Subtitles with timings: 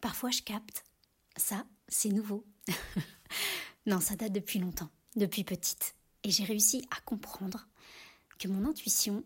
[0.00, 0.84] parfois je capte.
[1.36, 2.44] Ça, c'est nouveau.
[3.86, 5.94] non, ça date depuis longtemps, depuis petite.
[6.24, 7.68] Et j'ai réussi à comprendre
[8.38, 9.24] que mon intuition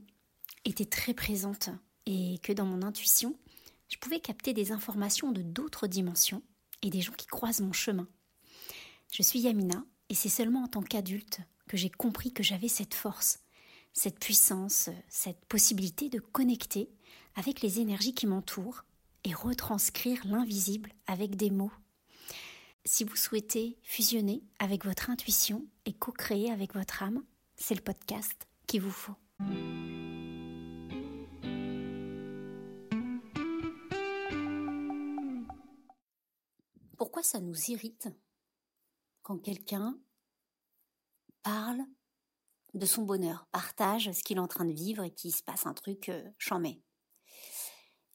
[0.65, 1.71] était très présente
[2.07, 3.37] et que dans mon intuition,
[3.89, 6.43] je pouvais capter des informations de d'autres dimensions
[6.83, 8.09] et des gens qui croisent mon chemin.
[9.13, 12.95] Je suis Yamina et c'est seulement en tant qu'adulte que j'ai compris que j'avais cette
[12.95, 13.41] force,
[13.93, 16.91] cette puissance, cette possibilité de connecter
[17.35, 18.85] avec les énergies qui m'entourent
[19.25, 21.73] et retranscrire l'invisible avec des mots.
[22.85, 27.23] Si vous souhaitez fusionner avec votre intuition et co-créer avec votre âme,
[27.55, 29.15] c'est le podcast qu'il vous faut.
[36.97, 38.09] Pourquoi ça nous irrite
[39.23, 39.99] quand quelqu'un
[41.43, 41.83] parle
[42.75, 45.67] de son bonheur, partage ce qu'il est en train de vivre et qu'il se passe
[45.67, 46.29] un truc euh,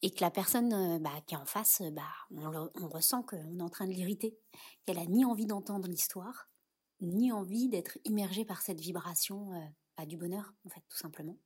[0.02, 3.58] Et que la personne euh, bah, qui est en face, euh, bah, on, ressent qu'on
[3.58, 4.38] est en train de l'irriter,
[4.84, 6.48] qu'elle a ni envie d'entendre l'histoire,
[7.00, 9.64] ni envie d'être immergée par cette vibration euh,
[9.96, 11.38] bah, du bonheur, en fait, tout simplement.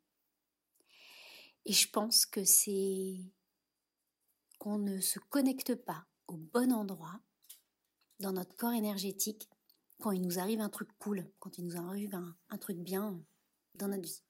[1.65, 3.21] Et je pense que c'est
[4.59, 7.21] qu'on ne se connecte pas au bon endroit
[8.21, 9.49] dans notre corps énergétique
[10.01, 13.21] quand il nous arrive un truc cool, quand il nous arrive un, truc bien
[13.75, 14.23] dans notre vie.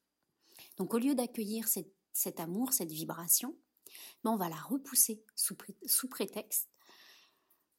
[0.76, 1.66] Donc au lieu d'accueillir
[2.12, 3.56] cet amour, cette vibration,
[4.24, 6.70] ben, on va la repousser sous, prétexte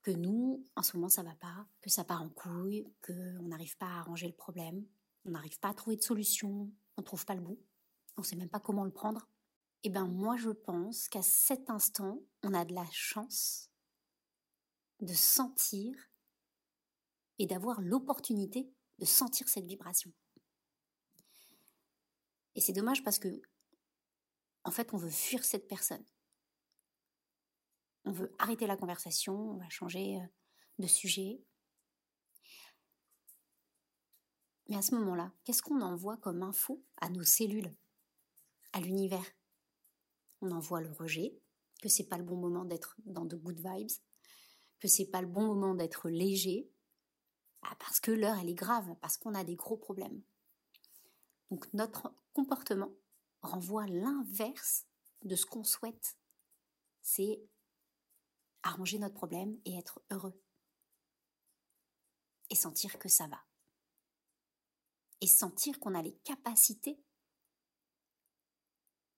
[0.02, 3.78] que nous, en ce moment, ça va pas, que ça part en couille, qu'on n'arrive
[3.78, 4.86] pas à arranger le problème,
[5.26, 7.60] on n'arrive pas à trouver de solution, on ne trouve pas le bout,
[8.18, 9.30] on ne sait même pas comment le prendre.
[9.84, 13.70] Eh bien, moi, je pense qu'à cet instant, on a de la chance
[15.00, 15.94] de sentir
[17.40, 20.12] et d'avoir l'opportunité de sentir cette vibration.
[22.56, 23.42] Et c'est dommage parce que,
[24.64, 26.04] en fait, on veut fuir cette personne.
[28.06, 30.26] On veut arrêter la conversation, on va changer euh,
[30.80, 31.42] de sujet.
[34.68, 37.76] Mais à ce moment-là, qu'est-ce qu'on envoie comme info à nos cellules,
[38.74, 39.26] à l'univers?
[40.42, 41.38] On envoie le rejet,
[41.82, 43.92] que c'est pas le bon moment d'être dans de good vibes,
[44.80, 46.70] que c'est pas le bon moment d'être léger,
[47.64, 50.22] ah, parce que l'heure, elle est grave, parce qu'on a des gros problèmes.
[51.50, 52.92] Donc notre comportement
[53.42, 54.86] renvoie l'inverse
[55.24, 56.18] de ce qu'on souhaite.
[57.02, 57.42] C'est
[58.64, 60.40] arranger notre problème et être heureux.
[62.50, 63.44] Et sentir que ça va.
[65.22, 67.00] Et sentir qu'on a les capacités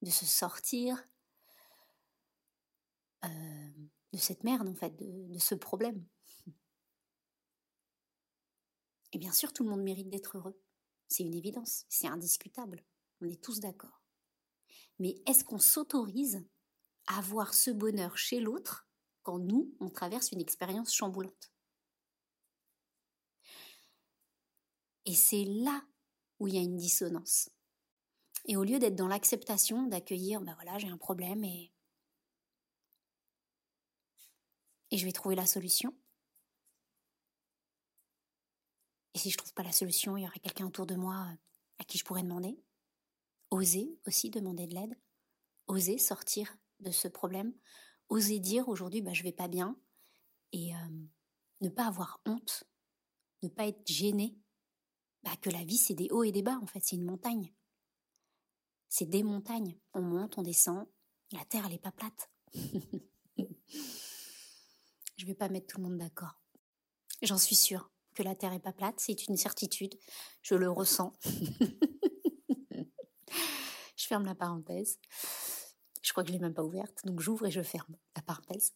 [0.02, 1.04] de se sortir
[3.24, 3.72] euh,
[4.14, 6.06] de cette merde, en fait, de ce problème.
[9.12, 10.60] Et bien sûr, tout le monde mérite d'être heureux.
[11.08, 12.84] C'est une évidence, c'est indiscutable.
[13.22, 14.04] On est tous d'accord.
[15.00, 16.46] Mais est-ce qu'on s'autorise
[17.08, 18.85] à avoir ce bonheur chez l'autre
[19.26, 21.52] quand nous, on traverse une expérience chamboulante
[25.06, 25.84] Et c'est là
[26.40, 27.50] où il y a une dissonance.
[28.46, 31.72] Et au lieu d'être dans l'acceptation, d'accueillir, ben voilà, j'ai un problème et...
[34.92, 35.94] je vais trouver la solution,
[39.16, 41.36] Et si je trouve pas la solution, il y aurait quelqu'un autour de moi euh,
[41.80, 42.60] à qui je pourrais demander.
[43.50, 44.94] Oser aussi demander de l'aide.
[45.68, 47.54] Oser sortir de ce problème.
[48.10, 49.78] Oser dire aujourd'hui, bah, je vais pas bien.
[50.52, 50.78] Et euh,
[51.62, 52.64] ne pas avoir honte.
[53.44, 54.38] Ne pas être gêné.
[55.24, 56.82] Bah, que la vie, c'est des hauts et des bas, en fait.
[56.84, 57.54] C'est une montagne.
[58.90, 59.78] C'est des montagnes.
[59.94, 60.88] On monte, on descend.
[61.32, 62.30] La terre, elle n'est pas plate.
[65.18, 66.40] je vais pas mettre tout le monde d'accord.
[67.22, 69.94] J'en suis sûre que la Terre est pas plate, c'est une certitude,
[70.42, 71.14] je le ressens.
[73.96, 75.00] je ferme la parenthèse.
[76.16, 78.72] Crois que je l'ai même pas ouverte, donc j'ouvre et je ferme la parenthèse.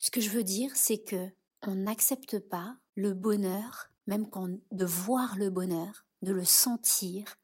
[0.00, 1.28] Ce que je veux dire, c'est que
[1.64, 7.38] on n'accepte pas le bonheur, même quand de voir le bonheur, de le sentir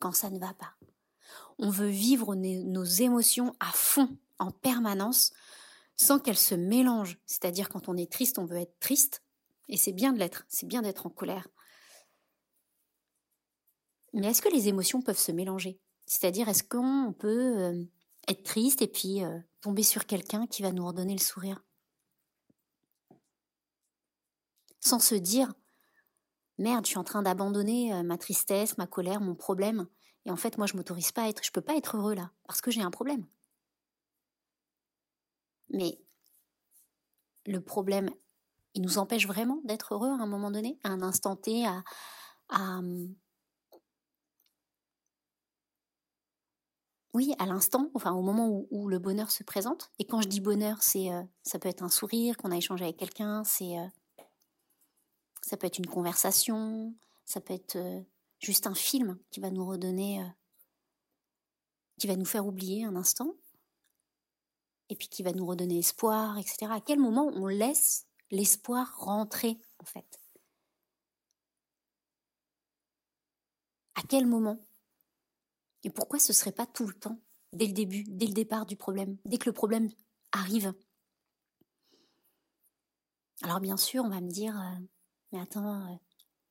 [0.00, 0.74] quand ça ne va pas.
[1.58, 5.32] On veut vivre nos émotions à fond, en permanence,
[5.96, 7.18] sans qu'elles se mélangent.
[7.24, 9.22] C'est-à-dire quand on est triste, on veut être triste,
[9.70, 11.48] et c'est bien de l'être, c'est bien d'être en colère.
[14.12, 15.80] Mais est-ce que les émotions peuvent se mélanger?
[16.04, 17.84] C'est-à-dire, est-ce qu'on peut euh,
[18.30, 21.62] être triste et puis euh, tomber sur quelqu'un qui va nous redonner le sourire
[24.80, 25.52] Sans se dire,
[26.56, 29.86] merde, je suis en train d'abandonner euh, ma tristesse, ma colère, mon problème.
[30.24, 32.30] Et en fait, moi, je m'autorise pas à être, je peux pas être heureux là,
[32.46, 33.26] parce que j'ai un problème.
[35.68, 36.00] Mais
[37.46, 38.10] le problème
[38.74, 41.82] il nous empêche vraiment d'être heureux à un moment donné, à un instant T, à,
[42.48, 42.80] à,
[47.12, 49.90] oui, à l'instant, enfin au moment où, le bonheur se présente.
[49.98, 52.84] Et quand je dis bonheur, c'est euh, ça peut être un sourire qu'on a échangé
[52.84, 53.86] avec quelqu'un, c'est euh,
[55.42, 58.00] ça peut être une conversation, ça peut être euh,
[58.38, 60.24] juste un film qui va nous redonner,
[61.98, 63.34] qui va nous faire oublier un instant,
[64.88, 66.66] et puis qui va nous redonner espoir, etc.
[66.70, 70.20] À quel moment on laisse l'espoir rentrer en fait?
[73.96, 74.58] À quel moment?
[75.84, 77.20] Et pourquoi ce ne serait pas tout le temps,
[77.52, 79.90] dès le début, dès le départ du problème, dès que le problème
[80.32, 80.74] arrive?
[83.42, 84.86] Alors bien sûr, on va me dire, euh,
[85.32, 85.96] mais attends, euh,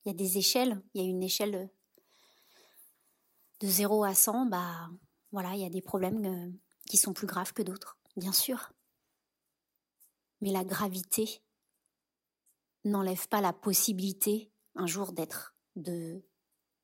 [0.05, 1.69] il y a des échelles, il y a une échelle
[3.59, 4.89] de 0 à 100, bah
[5.31, 6.51] voilà, il y a des problèmes euh,
[6.89, 8.71] qui sont plus graves que d'autres, bien sûr.
[10.41, 11.43] Mais la gravité
[12.85, 16.23] n'enlève pas la possibilité un jour d'être, de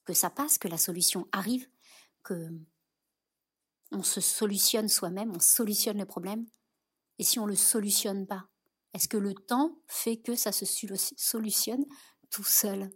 [0.03, 1.67] que ça passe, que la solution arrive,
[3.91, 6.45] on se solutionne soi-même, on solutionne le problème.
[7.17, 8.45] Et si on le solutionne pas,
[8.93, 11.85] est-ce que le temps fait que ça se solutionne
[12.29, 12.89] tout seul?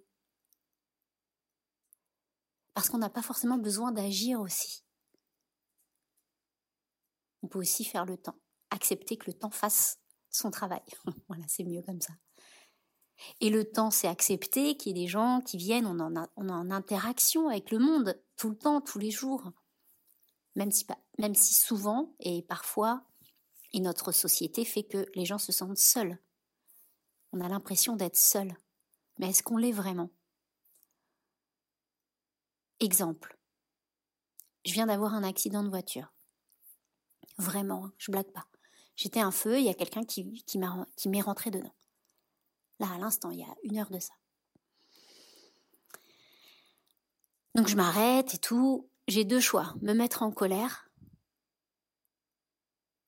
[2.74, 4.84] Parce qu'on n'a pas forcément besoin d'agir aussi.
[7.42, 8.40] On peut aussi faire le temps,
[8.70, 10.00] accepter que le temps fasse
[10.30, 10.82] son travail.
[11.28, 12.14] voilà, c'est mieux comme ça.
[13.42, 16.72] Et le temps, c'est accepter qu'il y ait des gens qui viennent, on, est en
[16.72, 19.52] interaction avec le monde tout le temps, tous les jours.
[20.56, 20.86] Même si,
[21.18, 23.04] même si souvent et parfois,
[23.74, 26.18] et notre société fait que les gens se sentent seuls.
[27.32, 28.56] On a l'impression d'être seuls.
[29.20, 30.10] Mais est-ce qu'on l'est vraiment?
[32.80, 33.38] Exemple.
[34.66, 36.14] Je viens d'avoir un accident de voiture.
[37.38, 38.48] Vraiment, hein, je blague pas.
[38.96, 40.58] J'étais un feu, il y a quelqu'un qui, qui
[41.10, 41.74] m'est rentré dedans.
[42.80, 44.14] Là, à l'instant, il y a une heure de ça.
[47.56, 48.90] Donc je m'arrête et tout.
[49.08, 49.74] J'ai deux choix.
[49.82, 50.90] Me mettre en colère,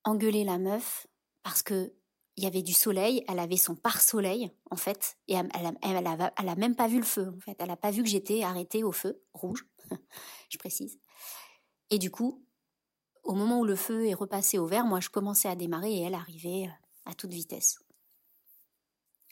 [0.04, 1.08] engueuler la meuf,
[1.44, 1.94] parce que
[2.38, 5.50] il y avait du soleil, elle avait son pare-soleil, en fait, et elle,
[5.84, 7.56] elle, a, même pas vu le feu, en fait.
[7.60, 9.68] Elle a pas vu que j'étais arrêtée au feu, rouge,
[10.50, 10.98] je précise.
[11.90, 12.44] Et du coup,
[13.24, 16.02] au moment où le feu est repassé au vert, moi je commençais à démarrer et
[16.02, 16.70] elle arrivait
[17.06, 17.80] à toute vitesse.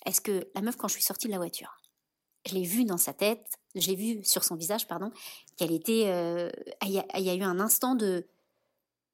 [0.05, 1.79] Est-ce que la meuf, quand je suis sortie de la voiture,
[2.45, 5.11] je l'ai vue dans sa tête, j'ai vu sur son visage, pardon,
[5.57, 6.05] qu'elle était.
[6.07, 6.49] Euh,
[6.83, 8.27] il y, a eu un instant de,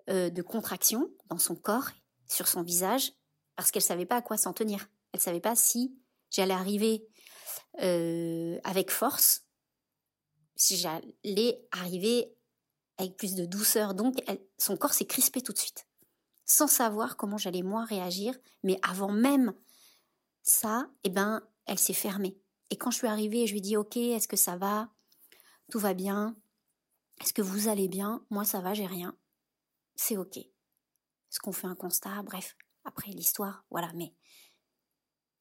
[0.09, 1.89] euh, de contraction dans son corps,
[2.27, 3.13] sur son visage,
[3.55, 4.87] parce qu'elle savait pas à quoi s'en tenir.
[5.11, 5.97] Elle savait pas si
[6.29, 7.07] j'allais arriver
[7.81, 9.43] euh, avec force,
[10.55, 12.33] si j'allais arriver
[12.97, 13.93] avec plus de douceur.
[13.93, 14.15] Donc,
[14.57, 15.87] son corps s'est crispé tout de suite,
[16.45, 19.53] sans savoir comment j'allais moi réagir, mais avant même
[20.45, 22.37] ça, eh ben, elle s'est fermée.
[22.69, 24.89] Et quand je suis arrivée, je lui ai dit, OK, est-ce que ça va?
[25.71, 26.37] Tout va bien?
[27.21, 28.23] Est-ce que vous allez bien?
[28.29, 29.17] Moi, ça va, j'ai rien.
[29.95, 30.37] C'est OK.
[30.37, 32.21] Est-ce qu'on fait un constat?
[32.23, 34.13] Bref, après l'histoire, voilà, mais...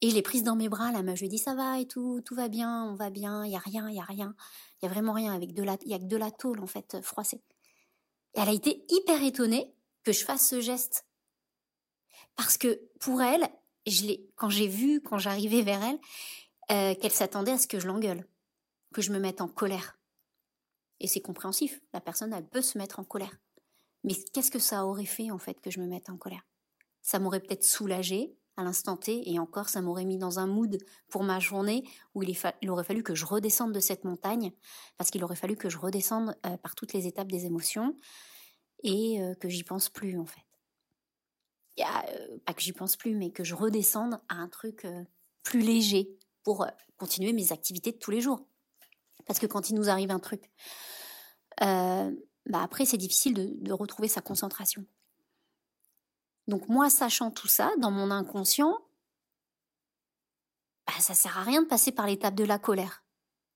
[0.01, 1.79] Et je l'ai prise dans mes bras, la meuf, je lui ai dit, ça va
[1.79, 4.03] et tout, tout va bien, on va bien, il y a rien, il y a
[4.03, 4.35] rien.
[4.81, 5.73] Il y a vraiment rien, avec de la...
[5.73, 7.41] a que de la tôle, en fait, froissée.
[8.33, 9.73] Et elle a été hyper étonnée
[10.03, 11.05] que je fasse ce geste.
[12.35, 13.49] Parce que pour elle,
[14.35, 15.99] quand j'ai vu, quand j'arrivais vers elle,
[16.71, 18.25] euh, qu'elle s'attendait à ce que je l'engueule,
[18.93, 19.97] que je me mette en colère.
[20.99, 23.37] Et c'est compréhensif, la personne, elle peut se mettre en colère.
[24.03, 26.45] Mais qu'est-ce que ça aurait fait, en fait, que je me mette en colère?
[27.01, 30.77] Ça m'aurait peut-être soulagé à l'instant T, et encore, ça m'aurait mis dans un mood
[31.09, 31.83] pour ma journée
[32.13, 34.53] où il, aurait fallu que je redescende de cette montagne,
[34.97, 37.97] parce qu'il aurait fallu que je redescende euh, par toutes les étapes des émotions,
[38.83, 40.44] et euh, que j'y pense plus, en fait.
[41.79, 45.03] Euh, pas que j'y pense plus, mais que je redescende à un truc euh,
[45.43, 48.45] plus léger pour euh, continuer mes activités de tous les jours.
[49.25, 50.51] Parce que quand il nous arrive un truc,
[51.59, 54.85] bah après c'est difficile de, retrouver sa concentration.
[56.47, 58.77] Donc moi, sachant tout ça, dans mon inconscient,
[60.85, 63.03] bah, ça sert à rien de passer par l'étape de la colère.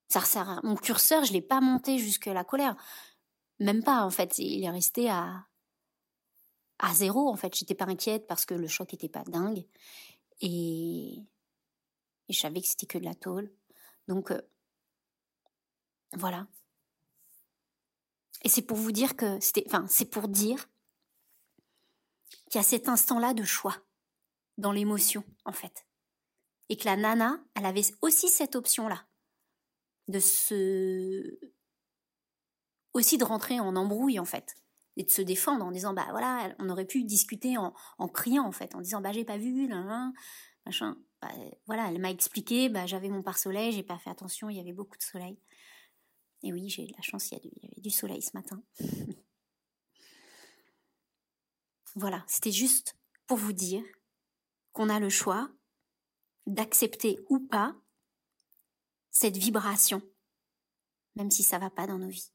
[0.08, 2.76] Ça sert Mon curseur, je l'ai pas monté jusque la colère.
[3.60, 4.40] Même pas, en fait.
[4.40, 5.46] Il est resté à,
[6.80, 7.56] à zéro en fait.
[7.56, 9.66] J'étais pas inquiète parce que le choc était pas dingue
[10.42, 11.22] et,
[12.30, 13.52] je savais que c'était que de la tôle.
[14.08, 14.42] Donc euh,
[16.14, 16.48] voilà.
[18.44, 20.70] Et c'est pour vous dire que c'était, enfin c'est pour dire
[22.50, 23.76] qu'il y a cet instant-là de choix
[24.58, 25.86] dans l'émotion en fait,
[26.70, 29.06] et que la nana, elle avait aussi cette option-là
[30.08, 31.40] de se
[32.94, 34.56] aussi de rentrer en embrouille en fait
[35.00, 37.74] et de se défendre en disant bah voilà on aurait pu discuter en,
[38.10, 40.12] criant en fait en disant bah j'ai pas vu là,
[40.66, 40.98] machin.
[41.22, 41.32] Bah,
[41.66, 44.74] voilà elle m'a expliqué bah j'avais mon pare-soleil j'ai pas fait attention il y avait
[44.74, 45.40] beaucoup de soleil.
[46.44, 48.62] Et oui j'ai eu de la chance il y, avait du soleil ce matin.
[51.96, 53.84] Voilà, c'était juste pour vous dire
[54.74, 55.50] qu'on a le choix
[56.46, 57.76] d'accepter ou pas
[59.10, 60.04] cette vibration,
[61.16, 62.32] même si ça va pas dans nos vies.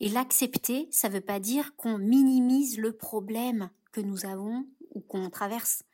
[0.00, 5.30] Et l'accepter, ça veut pas dire qu'on minimise le problème que nous avons ou qu'on
[5.30, 5.84] traverse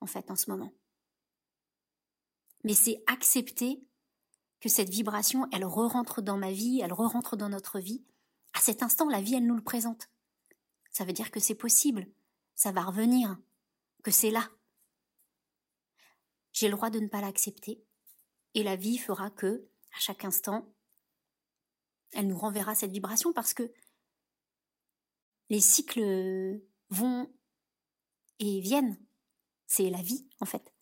[0.00, 0.72] en fait en ce moment.
[2.64, 3.80] Mais c'est accepter
[4.60, 8.04] que cette vibration, elle re-rentre dans ma vie, elle re-rentre dans notre vie.
[8.54, 10.08] À cet instant, la vie, elle nous le présente.
[10.90, 12.08] Ça veut dire que c'est possible,
[12.54, 13.36] ça va revenir,
[14.02, 14.48] que c'est là.
[16.52, 17.84] J'ai le droit de ne pas l'accepter,
[18.54, 20.66] et la vie fera que, à chaque instant,
[22.12, 23.72] elle nous renverra cette vibration parce que
[25.48, 26.60] les cycles
[26.90, 27.32] vont
[28.38, 28.98] et viennent.
[29.66, 30.72] C'est la vie, en fait.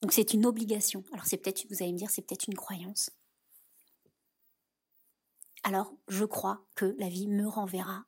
[0.00, 1.04] Donc c'est une obligation.
[1.12, 3.10] Alors c'est peut-être, vous allez me dire, c'est peut-être une croyance.
[5.62, 8.06] Alors je crois que la vie me renverra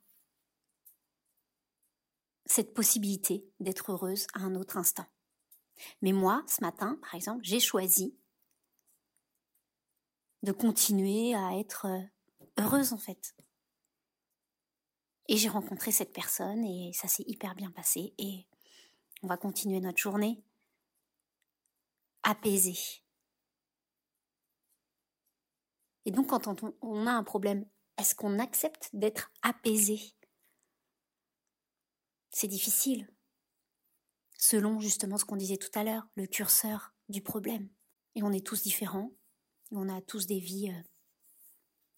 [2.46, 5.06] cette possibilité d'être heureuse à un autre instant.
[6.00, 8.16] Mais moi, ce matin, par exemple, j'ai choisi
[10.42, 13.34] de continuer à être euh, heureuse en fait.
[15.28, 18.46] Et j'ai rencontré cette personne et ça s'est hyper bien passé et
[19.22, 20.42] on va continuer notre journée
[22.22, 23.02] apaisée.
[26.04, 26.48] Et donc quand
[26.82, 27.64] on, a un problème,
[27.98, 30.00] est-ce qu'on accepte d'être apaisé?
[32.30, 33.08] C'est difficile,
[34.36, 37.68] selon justement ce qu'on disait tout à l'heure, le curseur du problème.
[38.14, 39.12] Et on est tous différents,
[39.72, 40.82] on a tous des vies euh,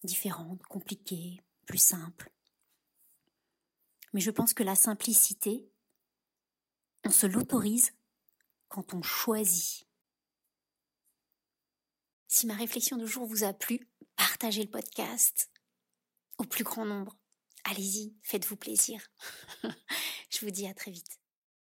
[0.04, 2.30] différentes, compliquées, plus simples.
[4.12, 5.68] Mais je pense que la simplicité,
[7.04, 7.92] on se l'autorise
[8.68, 9.86] quand on choisit.
[12.28, 15.50] Si ma réflexion de jour vous a plu, partagez le podcast
[16.38, 17.16] au plus grand nombre.
[17.64, 19.00] Allez-y, faites-vous plaisir.
[20.30, 21.23] je vous dis à très vite.